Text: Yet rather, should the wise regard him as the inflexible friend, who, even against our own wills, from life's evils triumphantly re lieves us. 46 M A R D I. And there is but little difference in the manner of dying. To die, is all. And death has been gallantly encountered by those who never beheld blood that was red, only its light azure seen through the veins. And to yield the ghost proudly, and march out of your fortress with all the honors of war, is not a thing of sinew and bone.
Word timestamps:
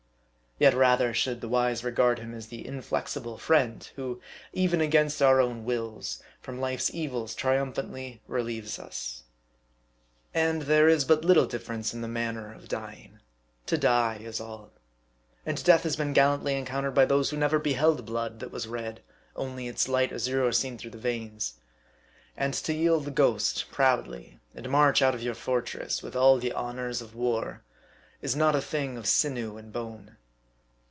Yet 0.59 0.75
rather, 0.75 1.11
should 1.11 1.41
the 1.41 1.49
wise 1.49 1.83
regard 1.83 2.19
him 2.19 2.35
as 2.35 2.45
the 2.49 2.63
inflexible 2.67 3.39
friend, 3.39 3.89
who, 3.95 4.21
even 4.53 4.79
against 4.79 5.19
our 5.19 5.41
own 5.41 5.65
wills, 5.65 6.21
from 6.39 6.59
life's 6.59 6.93
evils 6.93 7.33
triumphantly 7.33 8.21
re 8.27 8.43
lieves 8.43 8.77
us. 8.77 9.23
46 10.33 10.35
M 10.35 10.41
A 10.41 10.49
R 10.49 10.51
D 10.51 10.51
I. 10.51 10.51
And 10.51 10.61
there 10.69 10.87
is 10.87 11.03
but 11.03 11.25
little 11.25 11.47
difference 11.47 11.95
in 11.95 12.01
the 12.01 12.07
manner 12.07 12.53
of 12.53 12.67
dying. 12.67 13.21
To 13.65 13.75
die, 13.75 14.17
is 14.21 14.39
all. 14.39 14.69
And 15.47 15.63
death 15.63 15.81
has 15.81 15.95
been 15.95 16.13
gallantly 16.13 16.53
encountered 16.53 16.93
by 16.93 17.05
those 17.05 17.31
who 17.31 17.37
never 17.37 17.57
beheld 17.57 18.05
blood 18.05 18.39
that 18.39 18.51
was 18.51 18.67
red, 18.67 19.01
only 19.35 19.67
its 19.67 19.87
light 19.87 20.13
azure 20.13 20.51
seen 20.51 20.77
through 20.77 20.91
the 20.91 20.99
veins. 20.99 21.55
And 22.37 22.53
to 22.53 22.71
yield 22.71 23.05
the 23.05 23.09
ghost 23.09 23.71
proudly, 23.71 24.39
and 24.53 24.69
march 24.69 25.01
out 25.01 25.15
of 25.15 25.23
your 25.23 25.33
fortress 25.33 26.03
with 26.03 26.15
all 26.15 26.37
the 26.37 26.53
honors 26.53 27.01
of 27.01 27.15
war, 27.15 27.63
is 28.21 28.35
not 28.35 28.55
a 28.55 28.61
thing 28.61 28.95
of 28.95 29.07
sinew 29.07 29.57
and 29.57 29.73
bone. 29.73 30.17